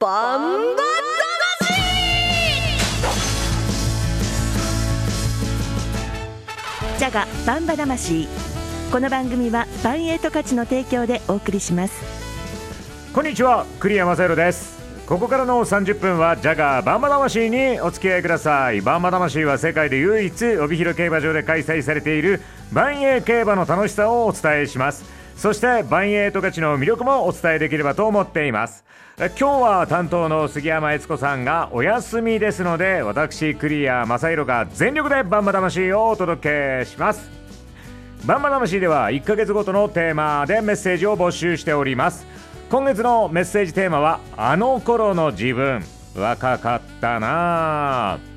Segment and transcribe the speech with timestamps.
[0.00, 0.82] バンバ
[6.96, 8.28] ジャガバンバ魂。
[8.92, 12.00] この番組はバンエイト価値の提供でお送りします。
[13.12, 14.78] こんにちは栗山正宏です。
[15.04, 18.80] ここからの30分はジャガーバンバ魂にお付き合いください。
[18.80, 22.40] バンバ魂は世界で唯一帯広競馬場で開催されている
[22.70, 25.17] 万栄競馬の楽しさをお伝えします。
[25.38, 28.84] そして万栄十勝の魅力もお伝えできればと思っています。
[29.16, 37.30] 今日は担当の杉山悦子さんがお休みですので私クリア正宏が全力でバンバ魂をお届けします。
[38.26, 42.26] バンバ魂では1ヶ月ごとのテーマでメッセージを募集しております。
[42.68, 45.84] 今月のメッセージテーマはあの頃の自分。
[46.16, 48.27] 若かったなぁ。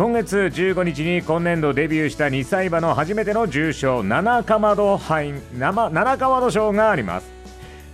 [0.00, 7.30] 今月15日に今年度デビューした2歳馬の初めての重賞七かまど杯七かまど賞があります。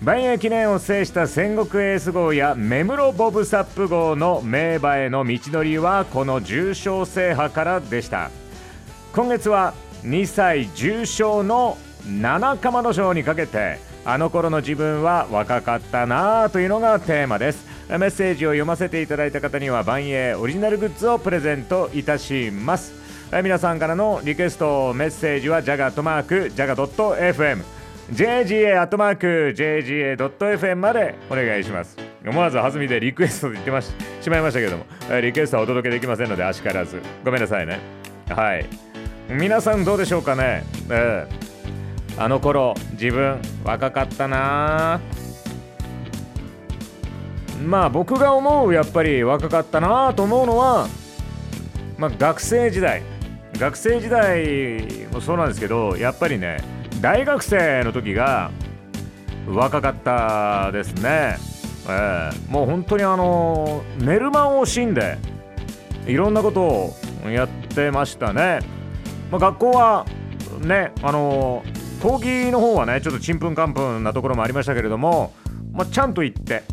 [0.00, 8.30] 万栄記念を制した戦国エース号や目室ボブサップ号の名馬への道のりはこの重賞制覇からでした。
[9.12, 11.76] 今月は2歳重賞の
[12.08, 17.75] 七かまど賞にかけてあの頃の自分は若かったなあというのがテーマです。
[17.88, 22.92] メッセージを読ませていただいた方には万栄オリジナルグッズをプレゼントいたします。
[23.42, 27.62] 皆さんからのリクエストメッセージはジャガットマークジャガドット .fm
[28.12, 31.96] JGA アットマーク JGA.fm までお願いします。
[32.26, 34.84] 思わず弾みでリクエストと言ってまししまいましたけども
[35.20, 37.00] リクエストはお届けできませんのであしからず。
[37.24, 37.78] ごめんなさいね。
[38.28, 38.66] はい。
[39.28, 41.46] 皆さんどうでしょうかね、えー
[42.18, 45.00] あの頃自分若かったな
[47.66, 50.88] まあ僕が思うやっぱり若かったなと思うのは、
[51.98, 53.02] まあ、学生時代。
[53.58, 56.58] 学生時代もそうなんですけどやっぱりね
[57.00, 58.50] 大学生の時が
[59.48, 61.36] 若かったですね、
[61.88, 65.18] えー、もう本当にあの寝る間を惜しんで
[66.06, 66.94] いろんなことを
[67.30, 68.60] やってましたね、
[69.30, 70.04] まあ、学校は
[70.60, 71.64] ねあの
[72.02, 75.32] 講義の方はねちょっとちんぷんかんぷんなところもありましたけれども、
[75.72, 76.64] まあ、ちゃんと行って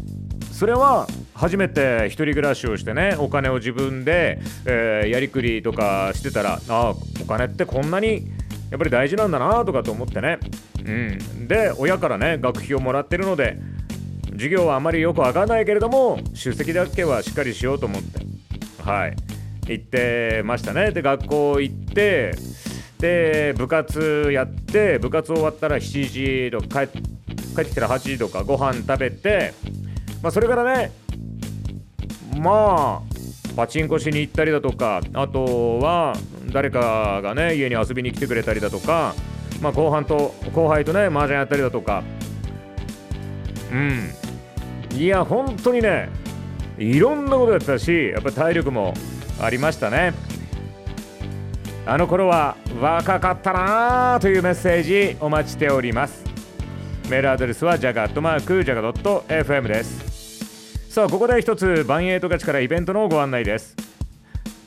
[0.53, 8.27] それは初めて1人暮らしをしてねお金を自分で、えー、やりくりとかしてたらあお金ってこんなに
[8.69, 10.39] やっぱり大事なんだなとかと思ってね、
[10.85, 13.57] うん、で親からね学費をもらってるので
[14.31, 18.19] 授業はあまりよくわかんないけれども出席だけはしっかりしようと思って
[18.81, 19.15] はい。
[19.67, 20.91] 行ってましたね。
[20.91, 22.35] で学校行って
[22.99, 29.53] で部活やって部活終わったら7時とか帰ってきたら8時とかご飯食べて
[30.23, 30.91] まあそれからね
[32.37, 36.15] まあパチンコしに行ったりだとかあとは
[36.51, 39.13] 誰かがね家に遊びに来てくれたりだとか
[39.61, 42.03] まあ後半と後輩とね麻雀やったりだとか。
[43.71, 44.11] うん。
[44.95, 46.09] いや本当にね
[46.77, 48.93] いろんなことやったしやっぱ体力も
[49.41, 50.13] ありましたね。
[51.85, 56.23] あの頃は若かったなというメッセージお待ちしております。
[57.09, 60.12] メールアドレスはジャガットマークジャガドット .fm です。
[60.93, 63.75] さあここで一つバンエイト勝ちからイベントのご案内です。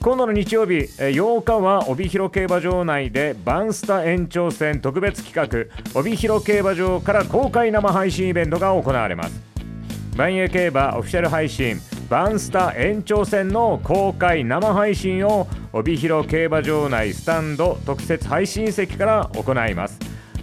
[0.03, 9.41] 今度の日曜日8日は帯広競馬場内でバンスタ延長戦特別企画帯広競馬場から公開生配信イベントが行われます。
[10.17, 11.77] バンエイ競馬オフィシャル配信
[12.11, 20.01] バンスタ延長戦の公開生配信を帯広競馬場内スタンド特設配信席から行います。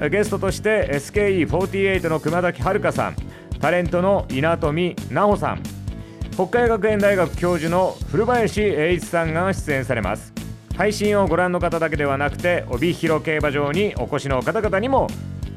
[0.09, 3.32] ゲストとして SKE48 の熊崎遥さん。
[3.63, 5.63] タレントの稲富奈穂さん。
[6.34, 10.34] 北海学園大学教授の古林栄一さんが出演されます。
[10.75, 15.07] 配信をご覧の方だけではなくて帯広競馬場にお越しの方々にも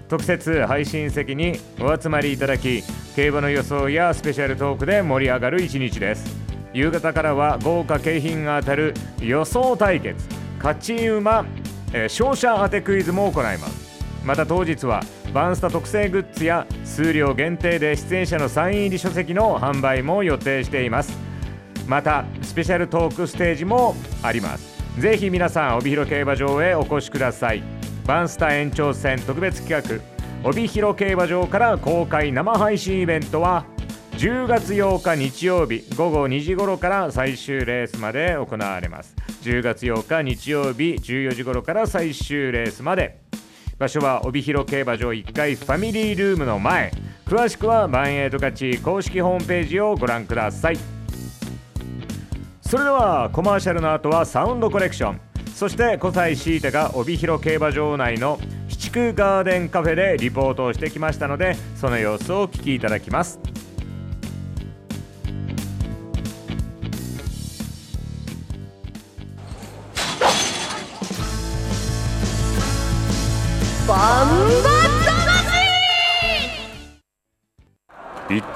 [0.09, 2.85] 特設配信席にお集まりいただき
[3.17, 6.37] 競馬の予想やスペシャルトークで盛り上がる一日です。
[6.73, 10.25] 夕方からは豪華景品が当たる予想対決。
[10.59, 11.45] 勝ち馬、
[11.93, 13.86] えー、勝者当てクイズも行います。
[14.27, 21.17] また当日はバンスタ特製グッズや数量限定で出演者のサイン入り書籍の販売も予定しています。
[21.87, 23.95] またスペシャルトークステージも
[24.25, 24.83] あります。
[25.01, 27.63] ぜひ皆さん帯広競馬場へお越しください。
[28.05, 30.01] バンスタ延長戦特別企
[30.43, 33.65] 画帯広競馬場から公開生配信イベントは
[34.13, 39.15] 10月8日日曜日午後2時頃から最終レースまで行われます。
[39.43, 43.26] 10月8日日曜日14時頃から最終レースまで。
[43.79, 46.93] 場所は帯広競馬場1階ファミリールームの前。
[47.27, 50.79] 詳しくはバンエイト勝ち公式ホームページをご覧ください。
[52.63, 55.21] それではコマーシャルの後はサウンドコレクション。
[55.55, 58.39] そして小西シータが帯広競馬場内の
[58.69, 63.39] 七区ガーデンカフェでリポートをしてきましたのでその様子をお聞きいただきます。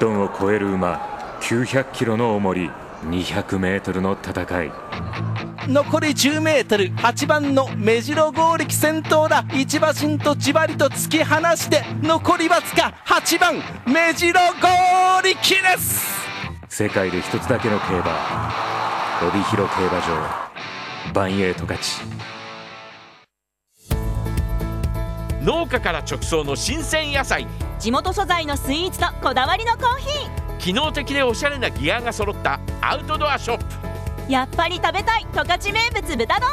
[0.01, 0.95] トンを超える馬
[1.41, 2.71] 900キロの重り
[3.03, 4.71] 200メートルの戦い。
[5.67, 9.45] 残り10メートル8番の目白剛力先頭だ。
[9.53, 16.03] 一馬身とじわりと突き放して残りわずか8番目白剛力です。
[16.67, 18.51] 世界で一つだけの競馬
[19.21, 22.01] 帯広競馬場バンエイト勝ち。
[25.43, 27.45] 農家から直送の新鮮野菜
[27.81, 30.57] 地元素材のスイーツとこだわりのコーヒー。
[30.59, 33.57] 機能的でおしゃれなギアが揃ったアウトドアショッ
[34.27, 34.31] プ。
[34.31, 36.49] やっぱり食べたい十勝名物豚丼。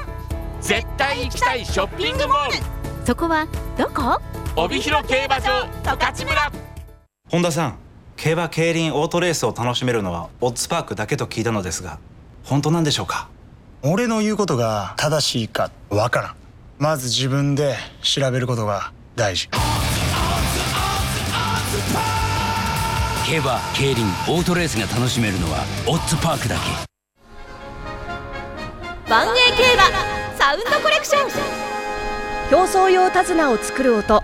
[0.63, 3.07] 絶対行きたいショッピングモール。
[3.07, 3.47] そこは
[3.77, 4.19] どこ？
[4.57, 6.53] 帯広競馬場十勝村。
[7.31, 7.79] 本田さん
[8.17, 11.99] 競馬競輪オートレースを楽しめるのはオッズパークだけと聞いたのですが
[12.43, 13.29] 本当なんでしょうか？
[13.83, 16.37] 俺の言うことが正しいかわからん。
[16.79, 19.51] まず自分で調べることが大事
[23.27, 26.61] 競馬競輪オートレースが楽しめるのはオッズパークだけ。
[29.11, 29.83] 万栄競馬
[30.39, 31.29] サウンドコレクション。
[32.51, 34.23] 競争用手綱を作る音。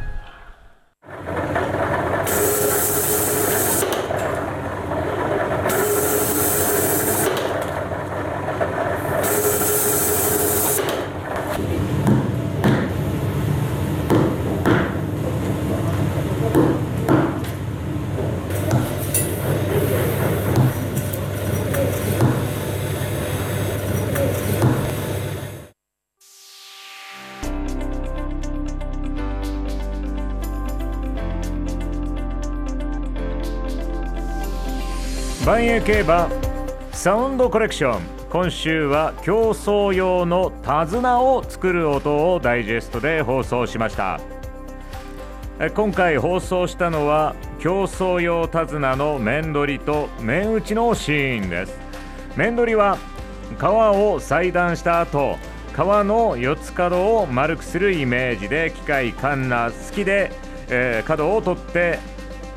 [35.74, 36.30] 万栄競馬
[36.92, 38.02] サウンドコレクション。
[38.30, 44.20] 今週は競争用の手綱を作る音をダイジェストで放送しました。
[45.74, 51.76] 今回放送したのは競争用手綱の面取りと面打ちのシーンです。
[52.36, 52.96] 面取りは
[53.58, 55.38] 皮を裁断した後
[55.74, 60.30] 皮の四つ角を丸くするイメージで機械カンナ好きで、
[60.68, 61.98] えー角を取って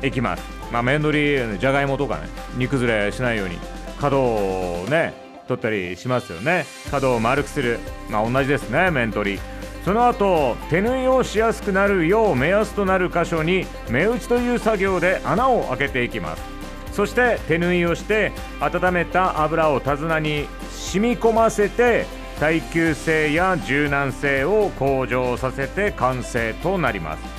[0.04, 0.57] いきます。
[0.72, 3.58] まあ面取りじゃがいもとかね煮崩れしないように
[4.00, 5.14] 角をね
[5.46, 6.66] 取ったりしますよね。
[6.90, 7.78] 角を丸くする。
[8.10, 9.40] まあ同じですね面取り。
[9.84, 16.42] その後手縫いをしやすくなるよう目安となる箇所に目打ちという作業で穴を開けていきます。
[16.92, 22.06] そして手縫いをして温めた油を手綱に染み込ませて
[22.40, 27.37] 耐久性や柔軟性を向上させて完成となります。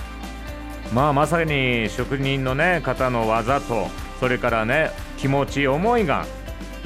[0.93, 3.87] まあまさに職人のね方の技と
[4.19, 6.25] それからね気持ち思いが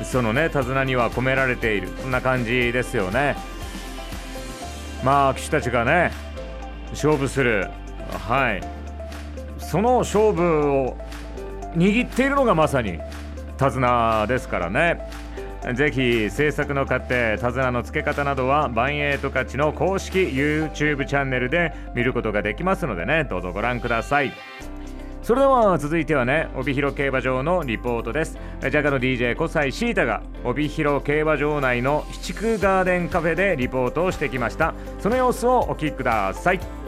[0.04, 3.36] そのね手綱には込められているそんな感じですよね。
[5.04, 6.12] まあ騎士たちがね
[6.92, 7.70] 勝負する。
[8.28, 8.62] はい。
[9.58, 10.98] その勝負を
[11.76, 13.00] 握っているのがまさに
[13.58, 15.10] 手綱ですからね。
[15.76, 24.34] ぜひ制作の過程手綱の付け方などはバンエイト勝ちの公式 YouTube チャンネルで見ることができますのでねどうぞご覧ください。
[25.22, 28.38] それでは続いてはね帯広競馬場のリポートです。
[28.60, 34.74] ジャガの DJ 小西シータが帯広競馬場内の七区ガーデンカフェでリポートをしてきました。
[35.00, 36.83] その様子をお聞きください。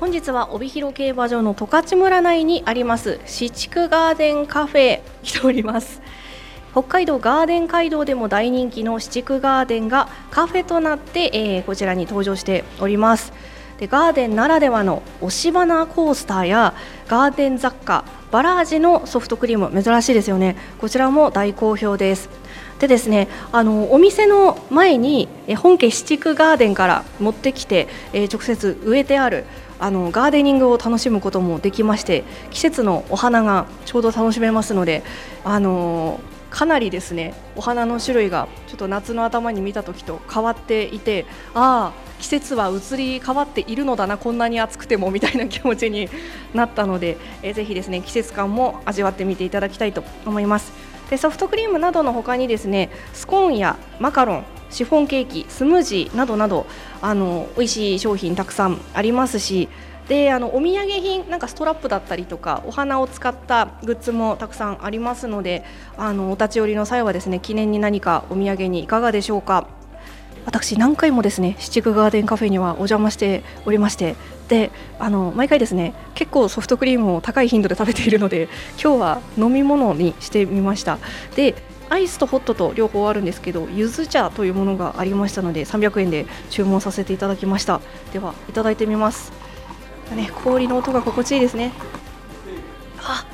[0.00, 6.00] 本日は帯広競馬場の十勝村内にあります四畜ガーデンカフェ 来ております。
[6.70, 13.32] 北海道ガーデン街道でも大人気の四畜ガーデンがカフェとなって、えーこちらに登場しております。
[13.80, 16.74] でガーデンならではの押し花コースターや
[17.08, 20.56] ガーデン雑貨バラ味のソフトクリーム珍しいですよね。
[20.80, 22.28] こちらも大好評です。
[22.78, 29.44] でですねあのお店の前に本家七区ガーデンから持ってきて、えー直接植えてある
[29.78, 35.02] あのガーデニングを楽しむこともできまして季節のお花がちょうど楽しめますので
[35.44, 36.20] あの
[36.50, 46.08] かなりですねお花の種類がちょっと夏の頭に見た時と変わっていてああ季節は移り変わっているのだなこんなに暑くてもみたいな気持ちに
[46.54, 50.87] なったので、えーぜひですね季節感も味わってみていただきたいと思います。
[51.10, 56.66] でソフトクリームなどの他にですねスコーンやマカロンシフォンケーキスムージーなどなど
[57.00, 59.68] あの美味しい商品たくさんありますし
[60.08, 65.64] であのお土産品なんかストラップだったりとかお花を使ったグッズもたくさんありますので
[65.96, 69.77] あのお立ち寄りの際はですね記念に何かお土産にいかがでしょうか。
[70.48, 74.16] 私何回もですね七区ガーデンカフェにはお邪魔しておりまして
[74.48, 78.48] であの毎回ですね結構ソフトクリームを高い頻度で食べているので
[78.82, 80.98] 今日は飲み物にしてみました。
[81.36, 81.54] で
[81.90, 87.82] アイスとホットと両方あるんですけどゆず茶というものがありましたので300円で注文させていただきました。
[88.14, 89.32] ではいただいてみます。
[90.16, 91.72] ね氷の音が心地いいですね。
[93.02, 93.26] あ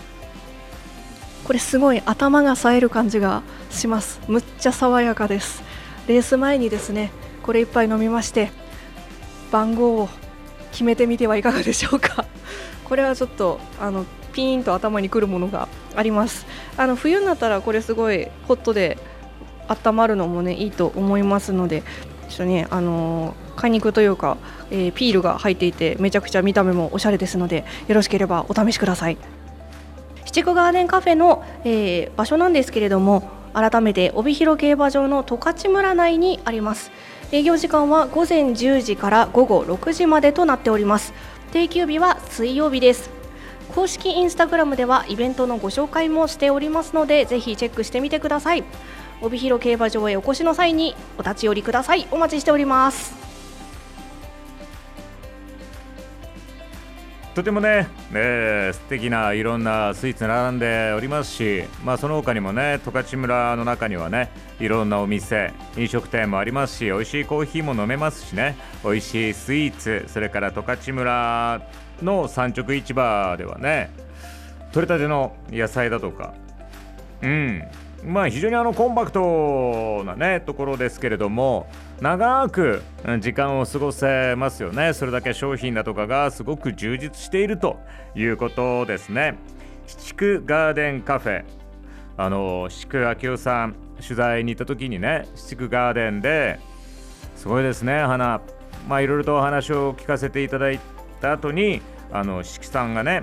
[1.44, 4.21] これすごい頭が冴える感じがします。
[4.26, 5.62] むっちゃ爽やかです。
[6.06, 7.11] レース前にですね
[7.42, 8.50] これ一杯飲みまして
[9.50, 10.08] 番号を
[10.73, 12.25] 決めてみてはいかがでしょうか。
[12.84, 16.46] これはちょっとあのピーンと頭にくるものがあります。
[16.76, 18.99] あの冬になったらこれすごいホットで
[19.68, 21.82] 温まるのもねいいと思いますので
[22.28, 24.37] ちょっとねあのー果肉というか、
[24.73, 29.16] えーピールが入っていてめちゃくちゃ見た目もおしゃれですのでよろしければお試しください。
[30.25, 36.90] 七区ガーデンカフェの、えー場所なんですけれども改めて帯広競馬場の十勝村内にあります。
[37.32, 41.14] 営業時間は午前10時から午後6時までとなっております。
[41.52, 43.11] 定休日は水曜日です。
[43.75, 48.64] 公式インスタグラムではイベントのご紹介もしておりますのでぜひチェックしてみてください。
[49.23, 52.06] 帯広競馬場へお越しの際にお立ち寄りください。
[52.11, 53.24] お待ちしております。
[57.34, 71.60] とてもね、えー素敵ないろんなスイーツ並んでおりますし、まあ、その他にもね十勝村の中にはねいろんなお店飲食店もありますし美味しいコーヒーも飲めますしね美味しいスイーツそれから十勝村
[72.02, 73.90] の産直市場ではね
[74.70, 76.34] 取れたての野菜だとか
[77.20, 77.62] うん
[78.04, 81.66] まあ非常にあのコンパクトなねところですけれども
[82.04, 82.82] 長く
[83.20, 84.92] 時間を過ごせますよね。
[84.92, 87.78] それだけ商品だとかがすごく充実していると
[88.14, 89.38] いうことですね。
[89.87, 91.44] 七区ガーデンカフェ。
[92.18, 96.61] あの七区明夫さん取材に行った時にね七区ガーデンで
[97.37, 98.42] すごいですね花。
[98.87, 100.80] まあいろいろとお話を聞かせていただい
[101.23, 101.80] た後に
[102.12, 103.23] あの四季さんがね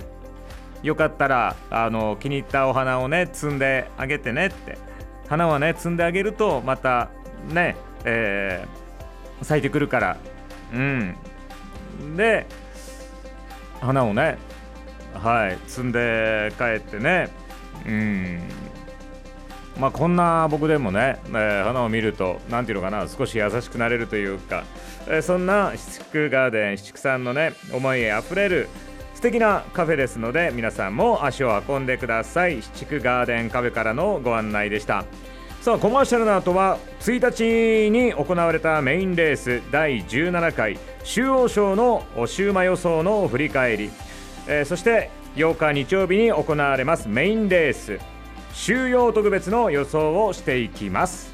[0.81, 4.79] よかったらあの気に入ったお花をね摘んであげてねって。
[5.29, 7.11] 花はね摘んであげるとまた
[7.53, 10.17] ね、えー咲いてくるから。
[10.73, 11.15] うん。
[12.15, 12.45] で
[13.79, 14.37] 花をね
[15.15, 17.29] はい摘んで帰ってね。
[17.87, 18.39] うん。
[19.79, 24.63] まあこんな僕でもね、えー花を見ると何ていうのかな少し優しくなれるというか、
[25.07, 28.69] えーそんな七区ガーデン七区さんのね思いあふれる
[29.15, 32.61] 素敵なカフェですので皆さんも足を運んでください。
[32.61, 35.05] 七区ガーデンカフェからのご案内でした
[35.61, 43.91] さあコマーシャルの後は1日に行われたメインレース第17回中央賞の週末予想の振り返り、
[44.47, 47.99] えーそして8日日曜日に行われますメインレース。
[48.53, 51.31] 収容特別の予想をしていきます。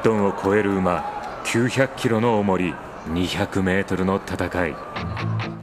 [0.00, 1.04] 1トンを超える馬
[1.44, 2.74] 900キロの重り
[3.08, 4.74] 200メートルの戦い。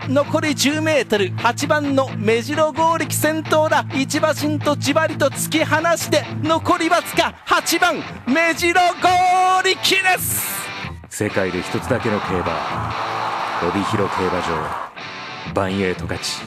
[0.08, 3.84] 残り 10m8 番の目白剛力先頭だ。
[3.96, 7.96] 一馬身とじわりと突き放して残りわずか8番
[8.27, 10.46] 目白剛力です。
[11.10, 12.94] 世界で一つだけの競馬
[13.67, 16.41] 帯広競馬場バンエイト勝ち。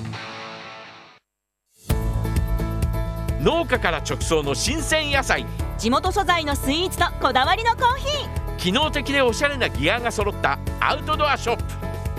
[3.42, 5.44] 農家から直送の新鮮野菜
[5.80, 11.62] 地元素材のスイーツとこだわりのコーヒ機能的でおしゃれなギアが揃ったアウトドアショップ。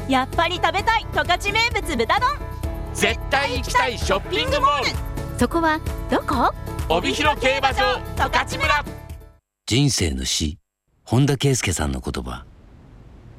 [0.07, 2.29] ーやっぱり食べたい十勝名物豚丼。
[2.95, 5.39] 絶対行きたいショッピングモール。
[5.39, 6.51] そこはどこ？
[6.89, 8.85] 帯広競馬場十勝村。
[9.67, 10.57] 人生の死
[11.03, 12.45] 本田圭佑さんの言葉。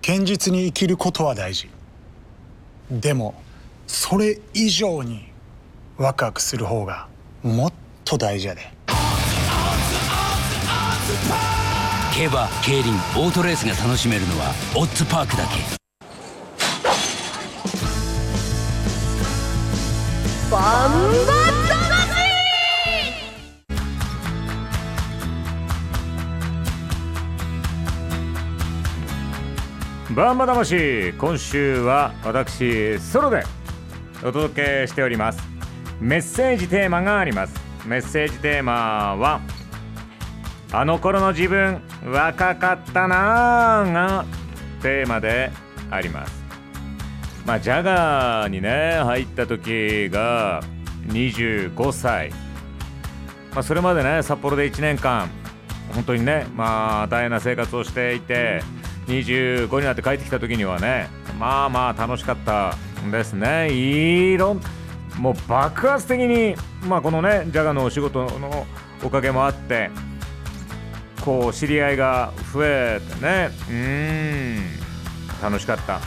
[0.06, 1.68] 堅実に生きることは大事。
[2.92, 3.34] でも
[3.88, 5.32] それ以上に
[5.96, 7.08] ワクワクする方が
[7.42, 7.72] もっ
[8.04, 8.72] と大事やで
[12.14, 15.82] 競馬競輪オートレースが楽しめるのはオッズパークだけ。
[30.14, 33.44] バンバ魂今週は私ソロで
[34.22, 35.42] お届けしております。
[36.02, 37.54] メッセージテーマがあります。
[37.86, 39.40] メッセージテーマは
[40.74, 44.24] あの頃の自分若かったなーが
[44.80, 45.50] テーマで
[45.90, 46.42] あります。
[47.44, 50.62] まあジャガーにね入った時が
[51.08, 52.30] 25歳。
[53.52, 55.28] まあそれまでね札幌で1年間
[55.94, 58.62] 本当にねまあ大変な生活をしていて
[59.08, 62.76] 25になって帰ってきた時にはねまあまあ楽しかった
[63.10, 63.70] ですね。
[63.70, 64.60] いろん
[65.18, 66.56] もう爆発的に
[66.88, 68.66] まあこのねジャガのお仕事の
[69.04, 69.90] おかげもあって
[71.24, 73.50] こう知り合いが増えてね。
[73.68, 74.82] うーん。
[75.42, 76.00] 楽しかった。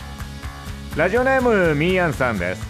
[0.96, 2.66] ラジオネームみーやんさんです。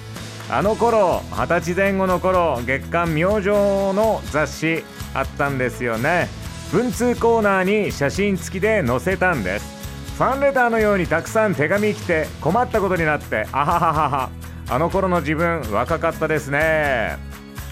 [0.50, 4.84] あの頃二十歳前後の頃月刊明星の雑誌
[5.14, 6.28] あったんですよね。
[6.72, 9.76] 文通コーナーに写真付きで載せたんです。
[10.18, 14.30] ファンレターのようにたくさん手紙来て困ったことになってあはははは。
[14.68, 17.18] あの頃の自分若かったですね。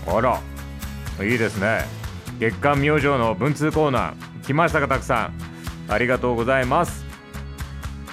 [0.08, 0.39] あら
[1.25, 1.86] いいですね。
[2.39, 4.32] 月刊明星の文通コーナー。
[4.43, 5.31] 来ましたかたくさ
[5.88, 5.91] ん。
[5.91, 7.05] ありがとうございます。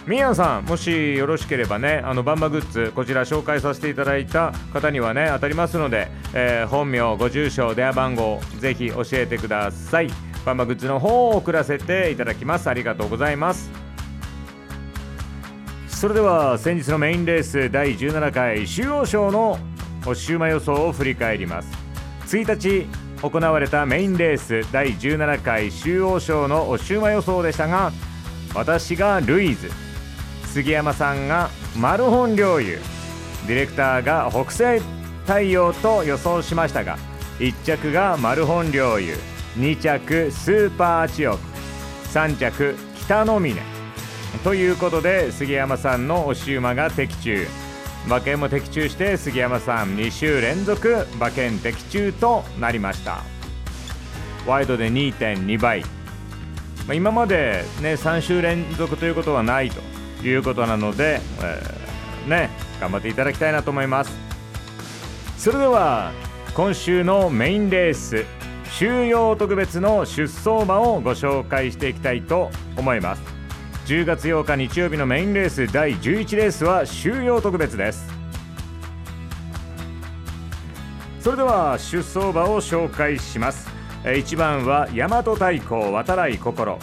[0.06, 10.08] みやさんもしよろしければねあのバンバグッズこちら紹介させていただいた方にはね当たりますので、えー本名ご住所電話番号ぜひ教えてください。
[10.44, 12.68] バンバグッズの方を送らせていただきます。
[12.68, 13.70] ありがとうございます。
[15.88, 19.58] それでは先日のメインレース第17回中央賞の
[20.06, 21.70] おシューマ予想を振り返ります。
[22.26, 22.86] 1日
[23.22, 27.92] 行われたメインレース第17回中央賞のおシューマ予想でしたが
[28.54, 29.70] 私がルイズ
[30.44, 32.78] 杉山さんがマルホン陵侑
[33.46, 34.80] ディレクターが北西
[35.26, 36.98] 太陽と予想しましたが
[37.38, 39.14] 1着がマルホン陵侑
[39.56, 41.50] 2着スーパーチオク
[42.12, 43.60] 3着北の峰。
[44.44, 47.46] ということで杉山さんの押し馬が的中。
[48.06, 53.22] 馬券も的中して杉山さん2週連続馬券的中となりました。
[54.46, 55.86] ワイドで2.2倍、ま
[56.90, 61.80] あ、今まで、ね、3週連続ということはないということなので、えー
[62.28, 64.10] ね頑張っていただきたいなと思います。
[65.36, 66.12] それでは
[66.54, 68.24] 今週のメインレース
[68.70, 73.22] 収容特別の出走馬をご紹介していきたいと思います。
[73.90, 78.06] 10月8日日曜日のメインレース第11レースは収容特別です。
[81.18, 83.68] それでは出走馬を紹介します。
[84.04, 86.78] 1番は大和太鼓渡来心。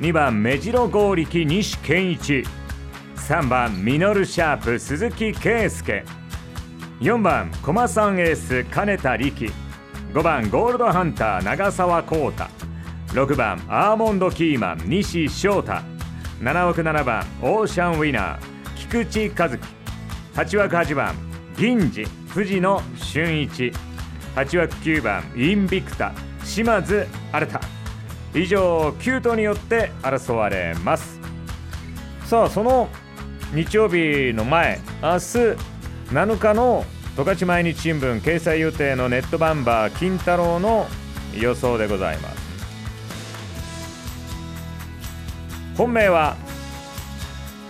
[0.00, 2.42] 2番目白剛力西健一。
[3.16, 6.06] 3番ミノルシャープ鈴木圭介。
[7.02, 9.52] 4番駒さんエース金田力。
[10.14, 12.44] 5番ゴールドハンター長澤浩太。
[13.08, 15.99] 6番アーモンドキーマン西翔太。
[16.40, 18.38] 7枠7番オーシャンウィナー
[18.74, 19.58] 菊池和樹。
[20.34, 21.14] 8枠8番
[21.54, 23.72] 銀次藤野俊一。
[24.36, 27.60] 8枠9番インビクタ島津新太。
[28.32, 31.20] 以上9頭によって争われます。
[32.24, 32.88] さあその
[33.52, 35.18] 日曜日の前明日
[36.10, 40.86] 7日の十勝毎日新聞掲載予定のネットバンバー金太郎の
[41.38, 42.39] 予想でございます。
[45.80, 46.36] 本命は、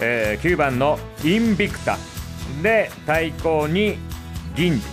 [0.01, 1.97] えー9番のインビクタ。
[2.61, 3.99] で対抗に
[4.57, 4.85] 銀次。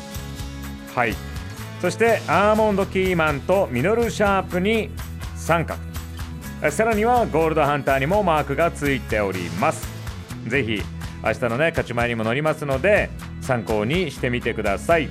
[0.96, 1.16] はい。
[1.82, 4.92] そしてアーモンドキーマンとミノルシャープに
[5.36, 5.82] 三角。
[6.70, 9.88] さらにはゴールドハンターにもマークがついております。
[10.48, 10.84] ぜひ
[11.24, 13.10] 明日のね勝ち前にも乗りますので
[13.42, 15.10] 参考にしてみてください。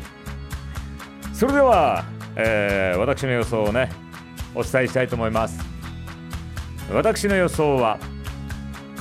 [1.34, 2.04] それでは、
[2.36, 3.90] えー私の予想をね
[4.54, 5.75] お伝えしたいと思います。
[6.92, 7.98] 私の予想は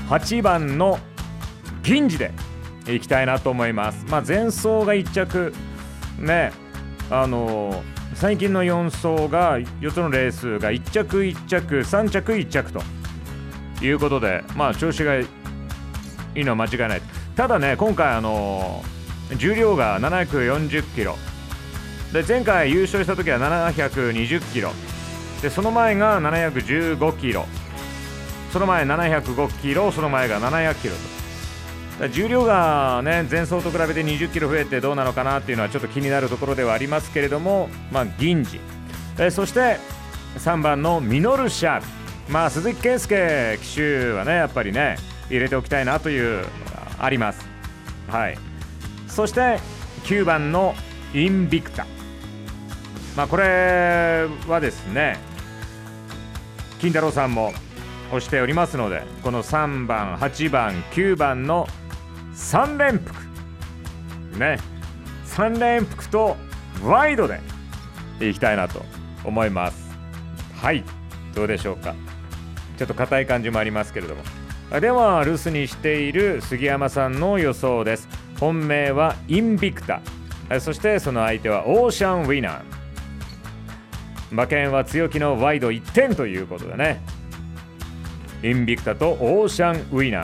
[0.10, 1.00] 8番の
[1.84, 2.32] 銀次で
[2.88, 4.06] いきたいなと思います。
[4.10, 5.54] まあ前走が1着。
[6.20, 6.52] ね
[7.10, 12.82] あのー最近の4走が4つのレースが1着1着3着1着と
[13.82, 15.28] いうことでまあ調子がい
[16.34, 17.02] いのは間違いない。
[17.36, 21.18] ただね今回あのー重量が740キロ。
[22.14, 24.72] で前回優勝した時は720キロ。
[25.42, 27.46] でその前が715キロ。
[28.56, 30.94] その前705キロその前が700キロ
[32.00, 32.08] と。
[32.08, 38.62] 重量がね前走と比べて20キロ増えてどうなのかなっていうのはちょっと気になるところではありますけれどもまあ銀次。
[39.20, 39.78] えそして
[40.38, 41.82] 3番のミノルシャ
[42.30, 44.96] まあ鈴木健介騎手はねやっぱりね
[45.30, 46.46] 入れておきたいなという
[46.98, 47.46] あります。
[48.08, 48.38] はい。
[49.10, 49.60] そして
[50.06, 50.76] 9番の
[51.14, 51.86] インビクタ。
[53.18, 55.18] まあこれはですね
[56.80, 57.52] 金太郎さんも
[58.08, 61.68] 押しておりますのでこの3番8番9番の
[62.34, 63.16] 3連複。
[64.38, 64.58] ね。
[65.26, 66.38] 3連複と
[66.84, 67.40] ワイドで
[68.20, 68.84] いきたいなと
[69.24, 69.90] 思います。
[70.56, 70.84] はい。
[71.34, 71.96] どうでしょうか。
[72.78, 74.24] ちょっと硬い感じもありますけれども。
[74.80, 78.10] では留守にしている杉山さんの予想です。
[78.40, 80.02] 本命はインビクタ。
[80.60, 82.62] そしてその相手はオーシャンウィナー。
[84.32, 87.02] 馬券は強気のワイド1点ということでね。
[88.44, 90.24] インビクタとオーシャンウィナ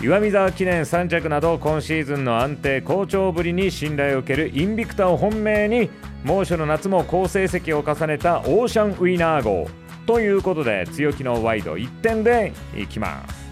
[0.00, 0.04] ー。
[0.04, 5.88] 岩見沢記念3着など今シーズンの安定好調ぶりに信頼を受けるインビクタを本命に
[6.24, 9.68] 猛暑の夏も好成績を重ねたオーシャンウィナー号
[10.06, 13.50] ということで強気のワイド1点でいきます。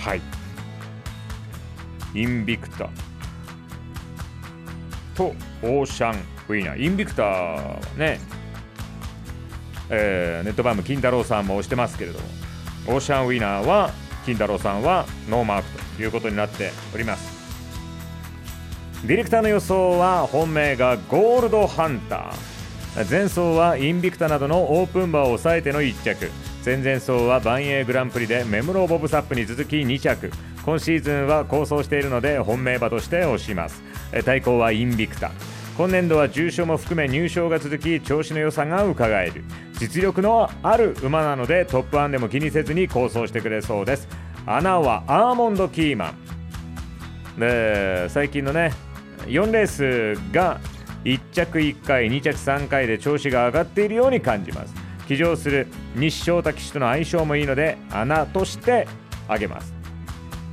[0.00, 0.20] はい。
[2.14, 2.88] インビクタ
[5.14, 6.84] とオーシャンウィナー。
[6.84, 7.22] インビクタ
[7.96, 8.18] ね、
[9.90, 12.24] えーネットバーム金太郎さんも押してますけれども
[12.86, 13.90] オーシャンウィナーは
[14.24, 17.34] 金太郎さんはノーマークということになっております。
[19.06, 23.10] ディレクターの予想は本命がゴールドハンター。
[23.10, 26.30] 前走はインビクタなどのオープン馬を抑えての1着。
[26.64, 30.30] 前々走はバンエーグランプリでメムローボブサップに続き2着。
[30.64, 33.82] 今シーズンは構想しているので本命馬として推します。
[34.24, 35.32] 対抗はインビクタ。
[35.76, 39.42] 今年度は重賞も含め入賞が続き調子の良さがうかがえる。
[39.80, 44.06] 実力のある馬なのでトップ1でも気にせずに構想してくれそうです。
[44.46, 46.14] 穴はアーモンドキーマ
[47.36, 47.40] ン。
[47.40, 48.72] で最近のね
[49.26, 50.60] 4レースが
[51.02, 54.74] 1着1回2着3回で調子が上がっているように感じます。
[55.08, 58.86] 騎乗する西翔太騎手との相性もいいので穴として
[59.26, 59.73] 挙げます。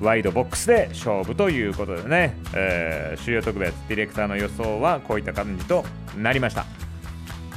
[0.02, 5.86] ワイドボックスで勝負ということでね、えー、主要特別ディレクターの予想はこういった感じと
[6.18, 6.66] なりました。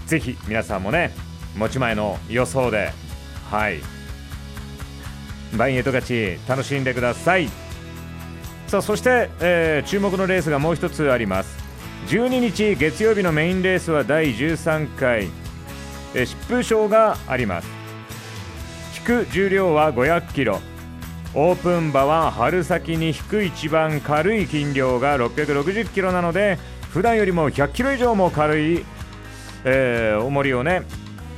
[0.07, 1.12] ぜひ皆さんもね
[1.57, 2.92] 持ち前の予想で
[3.50, 3.78] はい。
[5.57, 7.48] バイエット勝ち楽しんでください。
[8.66, 11.64] さあそして、えー注目のレースがもう一つあります。
[12.09, 15.28] 12日月曜日のメインレースは第13回、
[16.14, 17.68] えー疾風賞があります。
[18.98, 20.61] 引く重量は500キロ。
[21.37, 26.59] オープン馬は春先に引く一番軽い斤量が660キロなので
[26.90, 28.85] 普段よりも100キロ以上も軽い、
[29.64, 30.83] えー重りをね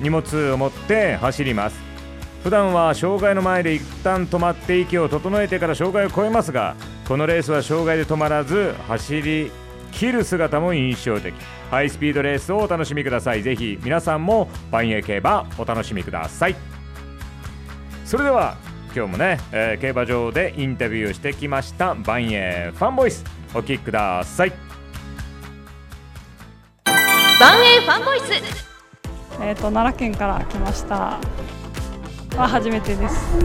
[0.01, 1.79] 荷物を持って走ります。
[2.43, 6.77] 普段は障害の前で一旦止まって息を整えてから障害を越えますが
[7.09, 9.51] このレースは障害で止まらず走り
[9.91, 11.35] 切る姿も印象的。
[11.71, 13.43] ハイスピードレースをお楽しみください。
[13.43, 16.57] ぜひ皆さんも万栄競馬お楽しみください。
[18.05, 18.57] それでは
[18.97, 23.23] 今日もね、えー競馬場でインタビューをしてきました万栄ファンボイス。
[23.55, 24.53] お聞きください。
[27.39, 28.33] 万栄ファンボイス。
[29.43, 31.19] えー、と奈良県から来ました。
[32.39, 33.37] は初めてです。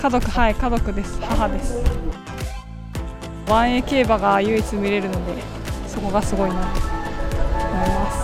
[0.00, 1.20] 家族はい家族です。
[1.20, 2.04] 母です。
[3.48, 5.42] ワンエ競馬が唯一見れるので
[5.86, 6.80] そこがすごいなと
[7.72, 8.23] 思います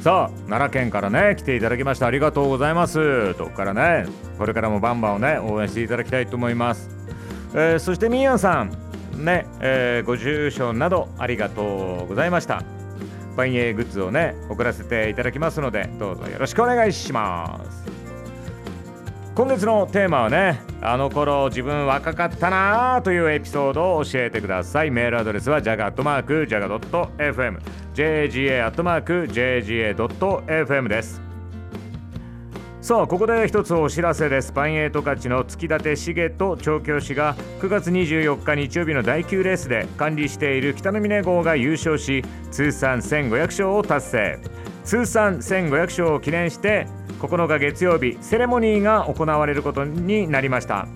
[0.00, 3.34] さあ奈良県からね来ていただきましてありがとうございます。
[3.34, 4.06] とこからね
[4.38, 6.88] これからもバンバンをね応援していただきたいと思います、
[7.52, 8.70] えーそしてみーやんさん
[9.24, 12.62] ね、えーご住所などありがとうございました。
[13.36, 17.89] バンエグッズをね送らせていただきますのでどうぞよろしくお願いします。
[19.34, 24.90] 今月のテーマはねあの頃自分若かったなあというエピソードを教えてください。
[24.90, 27.58] メールアドレスは jaga.jaga.fm
[27.94, 29.28] jaga.jaga.fm
[30.88, 31.22] です。
[32.80, 34.52] さあここで一つお知らせです。
[34.52, 44.38] パンエイト勝ちの月立茂と調教師が9月24日日曜日の第9レースで管理している北の峰号が優勝し通算1500勝を達成。
[44.82, 46.86] 通算1500勝を記念して
[47.20, 50.88] 9日月曜日セレモニーが行われることになりました。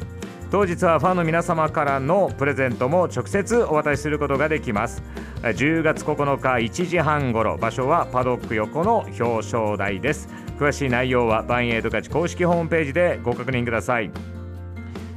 [0.51, 5.03] 当日はファンの皆様からのプレゼントも直接お渡しすることができます。
[5.43, 10.29] 10月9日1時半頃場所はパドック横の表彰台です。
[10.59, 14.11] 詳しい内容はバンエイド勝ち公式ホームページでご確認ください。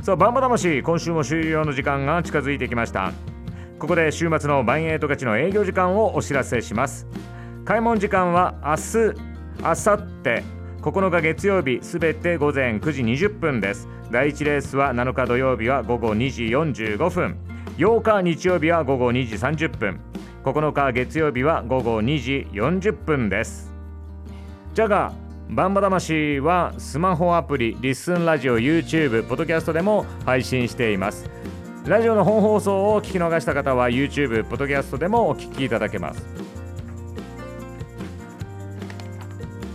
[0.02, 3.12] さあバンバ魂今週も終了の時間が近づいてきました。
[3.78, 7.06] ここで週末のバンエイト勝ちの営業時間をお知らせします。
[7.64, 9.28] 開門時間は明日
[9.62, 10.57] 明後日
[10.88, 13.90] 9日月曜日すべて午前9時20分です。
[14.10, 17.38] 第1レースは7日土曜日は午後2時45分。
[17.78, 20.00] 8日日曜日は午後2時30分。
[20.46, 23.74] 9日月曜日は午後2時40分です。
[24.74, 25.12] ジャガ
[25.50, 31.30] バンバ魂はスマホアプリリッスンラジオ YouTube ポッドキャストでも配信しています。
[31.86, 36.47] ラジオの本放送を聞き逃した方は YouTube ポッドキャストでもお聞きいただけます。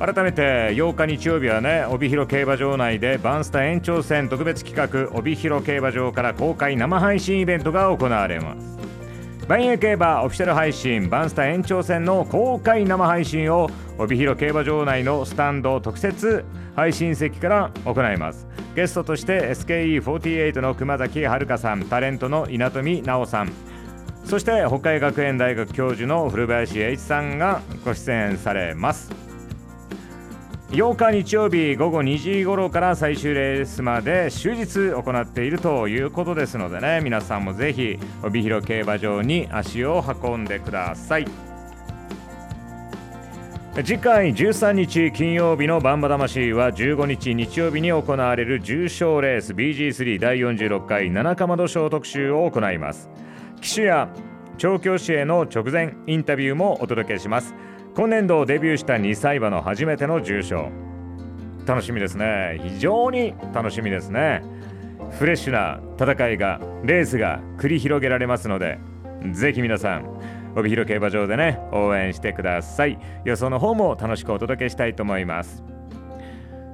[0.04, 9.46] 改めて8日日曜日はね帯広競馬場内でバンスタ延長戦特別企画帯広競馬場から公開生配信イベントが行われます。
[9.46, 18.48] バンエー競馬オフィシャル配信バンスタ延長戦の公開生配信を帯広競馬場内のスタンド特設配信席から行います。
[18.74, 23.52] ゲストとして SKE48 の熊崎遥さんタレントの稲富直さん。
[24.24, 29.31] そして北海学園大学教授の古林栄一さんがご出演されます。
[30.72, 41.26] 8日日曜日午後2時頃から最終レースまで終日行っているということですのでね皆さんもぜひ帯広競馬場に足を運んでください。
[43.84, 53.10] 次回13日金曜日のバンバ魂は15日日曜日に行われる重賞レース BG3 第46回七かまど賞特集を行います。
[53.60, 54.08] 騎手や
[54.56, 57.54] 調教師への直前インタビューもお届けします。
[57.94, 60.70] 今年度デビューした2歳馬の初めての重賞。
[61.66, 62.58] 楽しみですね。
[62.62, 64.42] 非常に楽しみですね。
[65.10, 68.78] フレッシュな戦いがレースが繰り広げられますので
[69.32, 70.06] ぜひ皆さん
[70.56, 72.98] 帯広競馬場でね応援してください。
[73.26, 75.62] 予想の方も楽しくお届けしたいと思います。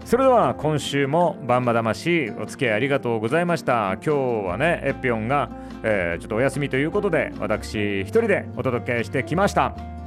[0.04, 3.94] それでは今週もバンバ魂お付き合いありがとうございました。
[3.94, 5.50] 今日はねエピョンが、
[5.82, 9.97] えーちょっとお休みということで私一人でお届けしてきました。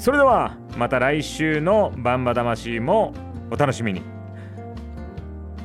[0.00, 3.12] それではまた来週のバンバ魂も
[3.50, 4.00] お楽しみに。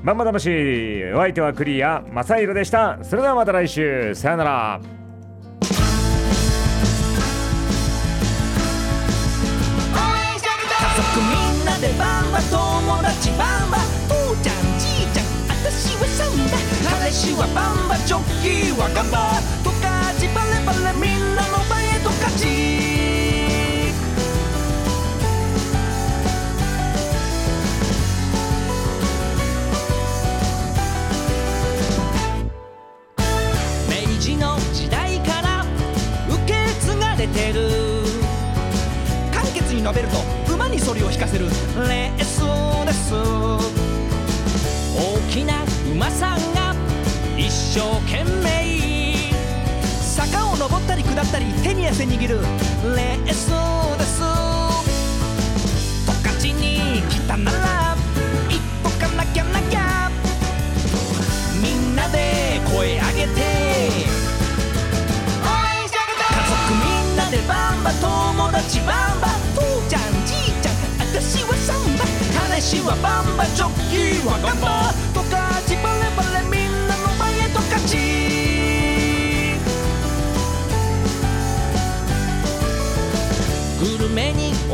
[0.03, 2.99] バンバ魂お相手はクリア正宏でした。
[3.01, 4.13] それではまた来週。
[4.13, 4.81] さよなら。
[4.81, 4.89] 家
[10.97, 13.77] 族みんなでバンバ友達バンバ
[14.09, 15.25] 父ちゃんじいちゃん
[15.63, 16.57] 私はサンバ
[16.99, 22.29] 彼氏はバンバジョッキーはガンバトカチバレバレみんなの前へトカ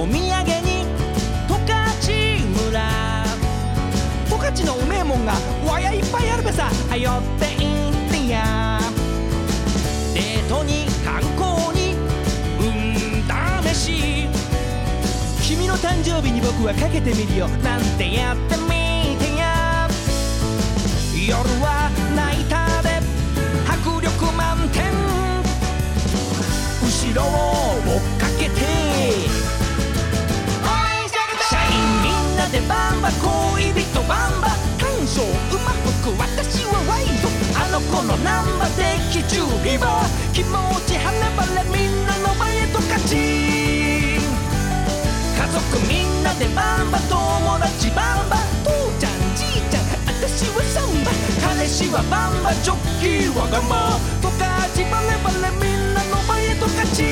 [0.01, 0.83] お土産に
[1.47, 2.11] 十勝
[2.65, 2.81] 村。
[4.27, 5.33] 十勝のうめえもんが
[5.63, 6.71] わやいっぱいあるべさ。
[6.89, 8.79] はよっていってや。
[10.15, 11.93] デートに観光に
[12.57, 12.95] 運
[13.75, 14.27] 試し
[15.47, 17.47] 君の誕生日に僕はかけてみるよ。
[17.47, 19.87] なんてやってみてや。
[21.29, 22.89] 夜はナイターで。
[23.69, 24.81] 迫力満点。
[26.81, 27.27] 後ろを
[27.85, 28.20] 追っ
[32.51, 33.09] でバンバ
[33.55, 35.23] 恋人バンバ短所
[35.55, 35.71] 馬
[36.03, 43.15] 服私はワイドあの子のナンバ的中リバー気持ち晴れ晴れみんなの前へと勝ち
[45.31, 48.35] 家族みんなでバンバ友達バンバ
[48.67, 51.11] 父ちゃんじいちゃん私はサンバ
[51.55, 57.07] 彼氏はバンバジョッキーはガンバトカチバレバレみんなの前へと勝ち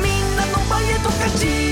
[0.00, 1.65] みんなの前へと勝ち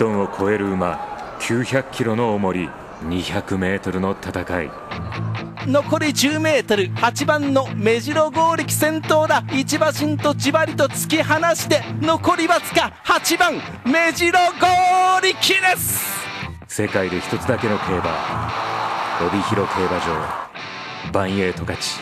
[0.00, 0.94] トンを超える馬
[1.40, 2.70] 900キロの重り
[3.02, 4.70] 200メートルの戦い。
[5.66, 9.44] 残り 10m 8番の目白剛力先頭だ。
[9.52, 16.02] 一馬身とじわりと突き放して残りわずか8番目白剛力です。
[16.66, 18.50] 世界で一つだけの競馬
[19.20, 21.12] 帯広競馬場。
[21.12, 22.00] バンエイト勝ち。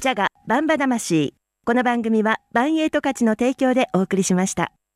[0.00, 1.34] ジャガバンバ魂。
[1.66, 4.72] この番組はバンエイト価値の提供でお送りしました